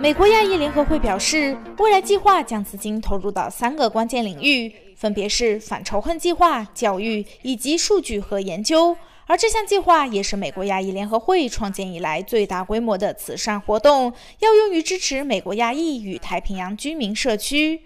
[0.00, 8.96] 美国亚裔联合会表示，未来计划将资金投入到三个关键领域，分别是反仇恨计划、教育以及数据和研究。
[9.26, 17.82] 而这项计划也是美国亚裔联合会创建以来最大规模的慈善活动，要用于支持美国亚裔与太平洋居民社区。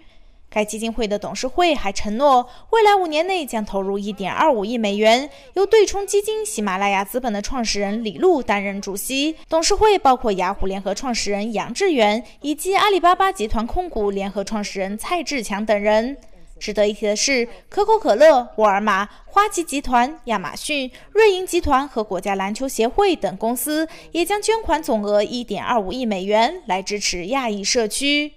[0.55, 9.35] 该基金会的董事会还承诺，未来五年内将投入1.25亿美元，由对冲基金喜马拉雅资本的创始人李路担任主席。
[9.49, 16.15] 董事会包括雅虎联合创始人杨致远以及阿里巴巴集团控股联合创始人蔡志强等人。
[16.57, 28.31] 值得一提的是，可口可乐、沃尔玛、花旗集团、亚马逊、瑞银集团和国家篮球协会等公司也将捐款总额1.25亿美元来支持亚裔社区。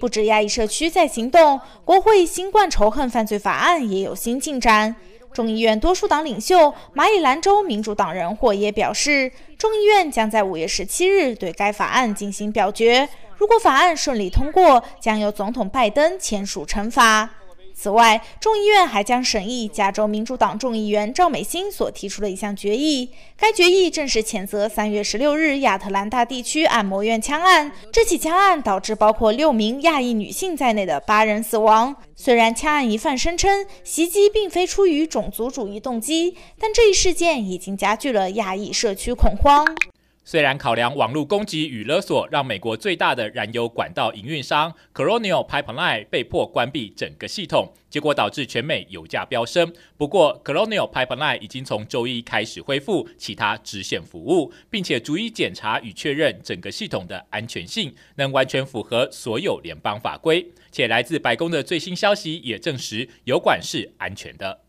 [0.00, 4.94] 不止亚裔社区在行动，国会新冠仇恨犯罪法案也有新进展。
[5.32, 13.08] 众议院多数党领袖马里兰州民主党人霍耶表示，众议院将在五月十七日对该法案进行表决。
[13.36, 17.28] 如果法案顺利通过，将由总统拜登签署惩罚。
[17.74, 23.10] 此外，众议院还将审议加州民主党众议员赵美心所提出的一项决议。
[23.36, 27.72] 该决议正式谴责三月十六日亚特兰大地区按摩院枪案。
[27.92, 31.94] 这起枪案导致包括六名亚裔女性在内的八人死亡。
[32.14, 39.66] 虽然枪案疑犯声称袭击并非出于种族主义动机，但这一事件已经加剧了亚裔社区恐慌。
[40.26, 49.70] 虽然考量网络攻击与勒索，让美国最大的燃油管道营运商 Colonial Pipeline 被迫关闭整个系统，结果导致全美油价飙升。
[49.98, 60.50] 不过，Colonial Pipeline 已经从周一开始恢复其他支线服务，并且逐一检查与确认整个系统的安全性，能完全符合所有联邦法规。
[60.72, 64.62] 且来自白宫的最新消息也证实，油管是安全的。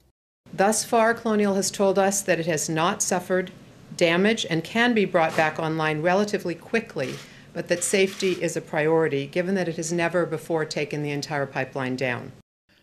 [0.56, 3.48] Thus far, Colonial has told us that it has not suffered
[3.97, 7.15] damage and can be brought back online relatively quickly,
[7.53, 11.47] but that safety is a priority given that it has never before taken the entire
[11.47, 12.31] pipeline down.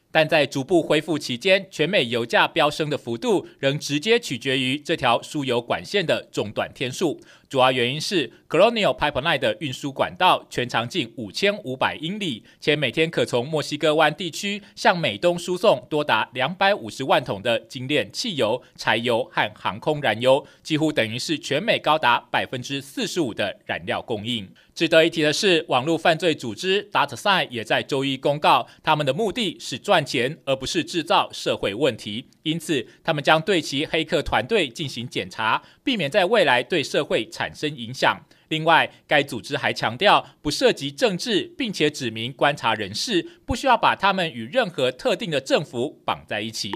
[0.09, 7.19] 但在逐步恢复期间，全美油价飙升的幅度仍直接取决于这条输油管线的中断天数。
[7.52, 24.48] 主要原因是 Colonial Pipeline 的运输管道全长近五千五百英里，且每天可从墨西哥湾地区向美东输送多达两百五十万桶的精炼汽油、柴油和航空燃油，几乎等于是全美高达百分之四十五的燃料供应。
[24.74, 38.20] 值得一提的是，网络犯罪组织 DataSign 也在周一公告，他们的目的是赚钱，而不是制造社会问题，因此他们将对其黑客团队进行检查，避免在未来对社会产产生影响。
[38.50, 46.70] 另外，该组织还强调不涉及政治，并且指明观察人士不需要把他们与任何特定的政府绑在一起。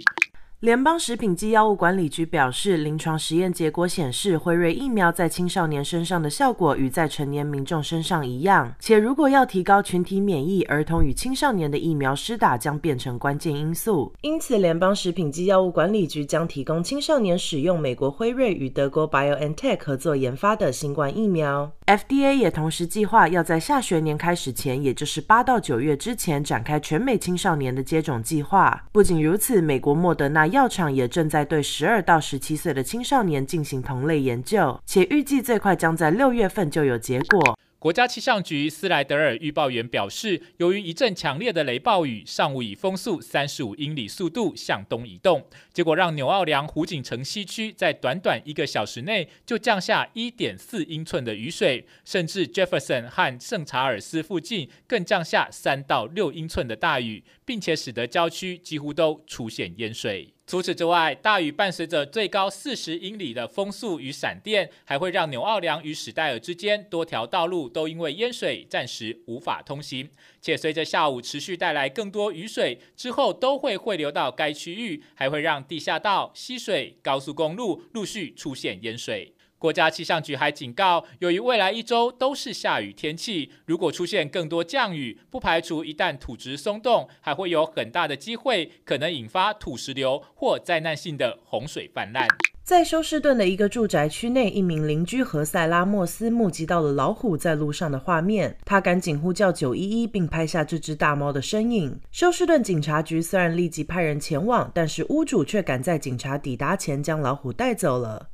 [0.66, 8.75] 联邦食品及药物管理局表示，临床实验结果显示，辉瑞疫苗在青少年身上的效果与在成年民众身上一样。
[8.81, 14.12] 且如果要提高群体免疫，儿童与青少年的疫苗施打将变成关键因素。
[14.22, 21.71] 因此，联邦食品及药物管理局将提供青少年使用美国辉瑞与德国 BioNTech 合作研发的新冠疫苗。
[21.87, 28.84] FDA 也同时计划要在下学年开始前，也就是八到九月之前，展开全美青少年的接种计划。
[28.91, 37.59] 不仅如此，美国莫德纳药厂也正在对十二到十七岁的青少年进行同类研究，且预计最快将在六月份就有结果。
[37.78, 60.33] 国家气象局斯莱德尔预报员表示，由于一阵强烈的雷暴雨，上午以风速三十五英里速度向东移动，结果让纽奥良湖景城西区在短短一个小时内就降下一点四英寸的雨水，甚至 Jefferson 和圣查尔斯附近更降下三到六英寸的大雨，并且使得郊区几乎都出现淹水。
[60.47, 70.09] 除此之外，大雨伴随着最高四十英里的风速与闪电，还会让纽奥良与史戴尔之间多条道路都因为淹水暂时无法通行。
[70.41, 79.34] 且随着下午持续带来更多雨水，之后都会汇流到该区域，还会让地下道、溪水、高速公路陆续出现淹水。
[79.59, 92.28] 国家气象局还警告，由于未来一周都是下雨天气，如果出现更多降雨，不排除一旦土质松动，还会有很大的机会可能引发土石流或灾难性的洪水泛滥。
[92.63, 101.98] 在休斯顿的一个住宅区内，一名邻居何塞拉莫斯目击到了老虎在路上的画面，他赶紧呼叫九一一，并拍下这只大猫的身影。
[102.10, 108.28] 休斯顿警察局虽然立即派人前往，但是屋主却赶在警察抵达前将老虎带走了。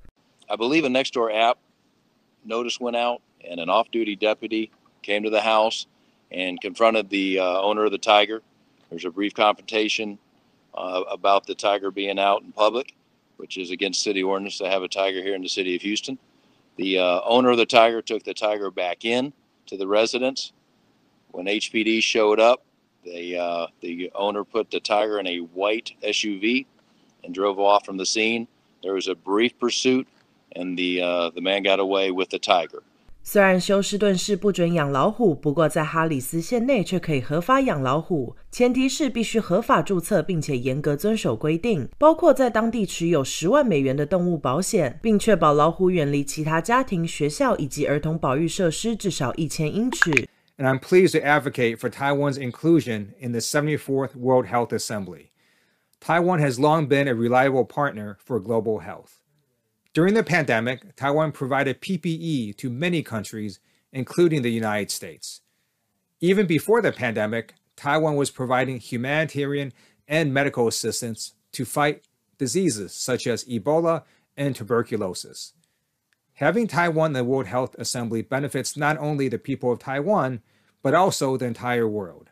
[0.52, 1.56] I believe a next door app
[2.44, 4.70] notice went out, and an off-duty deputy
[5.00, 5.86] came to the house
[6.30, 8.42] and confronted the uh, owner of the tiger.
[8.90, 10.18] There's a brief confrontation
[10.74, 12.94] uh, about the tiger being out in public,
[13.38, 16.18] which is against city ordinance to have a tiger here in the city of Houston.
[16.76, 19.32] The uh, owner of the tiger took the tiger back in
[19.68, 20.52] to the residence.
[21.30, 22.62] When HPD showed up,
[23.06, 26.66] they, uh, the owner put the tiger in a white SUV
[27.24, 28.46] and drove off from the scene.
[28.82, 30.06] There was a brief pursuit,
[30.55, 32.81] and the, uh, the man got away with the tiger.
[33.23, 50.09] 虽然休斯顿市不准养老虎，不过在哈里斯县内却可以合法养老虎，前提是必须合法注册，并且严格遵守规定，包括在当地持有十万美元的动物保险，并确保老虎远离其他家庭、学校以及儿童保育设施至少一千英尺。
[50.57, 55.31] And I'm pleased to advocate for Taiwan's inclusion in the 74th World Health Assembly.
[55.99, 59.19] Taiwan has long been a reliable partner for global health.
[59.94, 63.60] During the pandemic, Taiwan provided PPE to many countries,
[63.92, 65.42] including the United States.
[66.20, 69.72] Even before the pandemic, Taiwan was providing humanitarian
[70.08, 72.04] and medical assistance to fight
[72.38, 74.04] diseases such as Ebola
[74.34, 75.52] and tuberculosis.
[76.34, 80.40] Having Taiwan in the World Health Assembly benefits not only the people of Taiwan,
[80.82, 82.30] but also the entire world.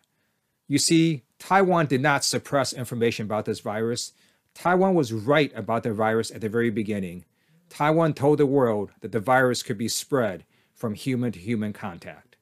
[0.67, 4.13] You see, Taiwan did not suppress information about this virus.
[4.55, 7.25] Taiwan was right about the virus at the very beginning.
[7.71, 10.45] Taiwan told the world that the virus could be spread
[10.75, 12.37] from human to human contact.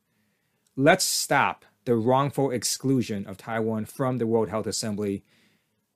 [0.75, 5.25] Let's stop the wrongful exclusion of Taiwan from the World Health Assembly.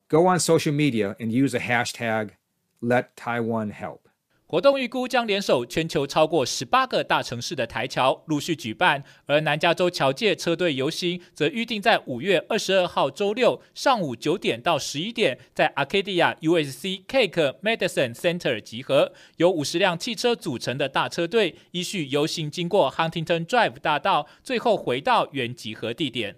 [0.07, 2.31] Go on social media and use the hashtag,
[2.79, 4.07] let Taiwan help.
[4.53, 26.35] 活动预估将联手全球超过十八个大城市的台桥陆续举办，而南加州桥界车队游行则预定在五月二十二号周六上午九点到十一点，在 Arcadia USC Cake Medicine Center 集合，由五十辆汽车组成的大车队依序游行经过 Huntington Drive 大道，最后回到原集合地点。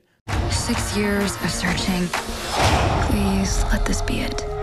[3.10, 4.55] Please let this be it.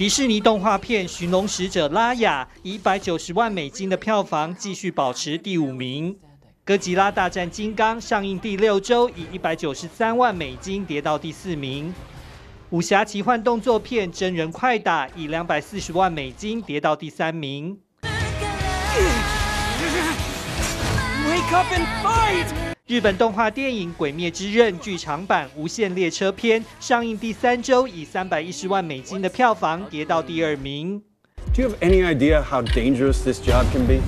[0.00, 6.16] 迪士尼动画片《寻龙使者》拉雅以一百九十万美金的票房继续保持第五名。
[6.64, 11.92] 哥吉拉大战金刚上映第六周，以一百九十三万美金跌到第四名。
[12.70, 17.78] 武侠奇幻动作片《真人快打》以两百四十万美金跌到第三名。
[21.28, 22.69] Wake up and fight!
[22.90, 31.00] 日本动画电影《鬼灭之刃》剧场版《无限列车篇》上映第三周，以三百一十万美金的票房跌到第二名。
[31.54, 34.00] Do you have any idea how dangerous this job can be?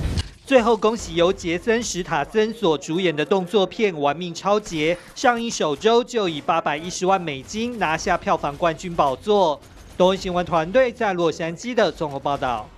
[0.45, 9.61] 最后，恭喜由杰森·史塔森所主演的动作片《玩命超杰》上映首周就以八百一十万美金拿下票房冠军宝座。
[9.97, 12.69] 东森新闻团队在洛杉矶的综合报道。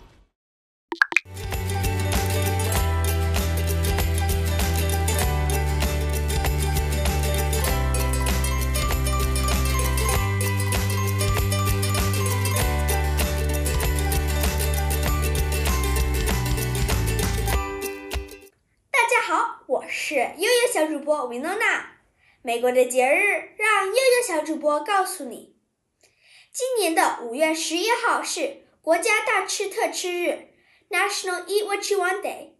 [20.85, 21.97] 小主播维诺娜。
[22.43, 25.55] 美国的节日，让悠悠小主播告诉你：
[26.53, 30.49] 今年的五月十一号是国家大吃特吃日
[30.91, 32.51] （National Eat What You Want Day）。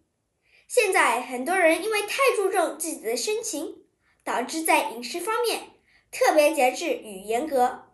[0.66, 3.84] 现在很多人因为太注重自己的身形，
[4.24, 5.74] 导致在饮食方面
[6.10, 7.92] 特别节制与严格。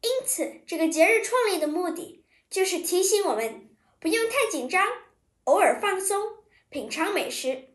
[0.00, 4.86] 因此，这个节日创立的目的就是提醒我们不用太紧张，
[5.42, 6.22] 偶尔放松，
[6.70, 7.70] 品尝美食。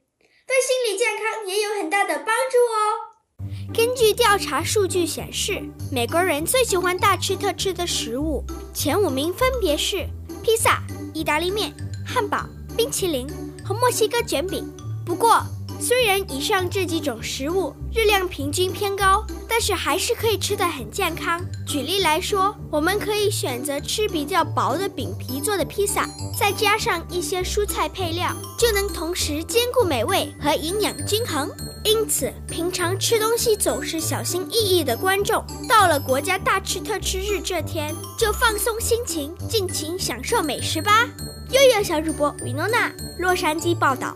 [0.51, 3.71] 对心理健康也有很大的帮助哦。
[3.73, 8.43] 根据调查数据显示，美国人最喜欢大吃特吃的食物
[8.73, 10.05] 前五名分别是
[10.43, 11.73] 披萨、意大利面、
[12.05, 13.25] 汉堡、冰淇淋
[13.63, 14.69] 和墨西哥卷饼。
[15.05, 15.41] 不过，
[15.81, 21.43] 虽然以上这几种食物热量平均偏高，但是还是可以吃得很健康。
[21.65, 26.07] 举例来说，我们可以选择吃比较薄的饼皮做的披萨，
[26.39, 31.49] 再加上一些蔬菜配料，就能同时兼顾美味和营养均衡。
[31.83, 41.09] 因此，平常吃东西总是小心翼翼的观众，到了国家大吃特吃日这天，就放松心情，尽情享受美食吧。
[41.49, 44.15] 悠悠小主播维诺娜，洛杉矶报道。